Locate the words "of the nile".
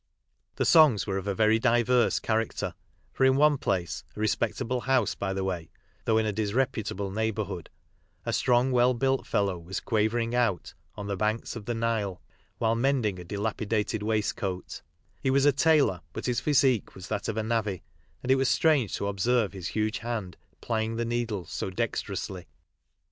11.55-12.19